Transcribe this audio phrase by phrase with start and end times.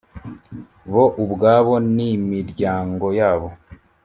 [0.91, 3.47] bo ubwabo n imiryango yabo